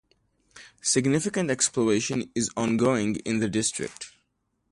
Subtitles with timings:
[0.81, 4.07] Significant exploration is ongoing in the district.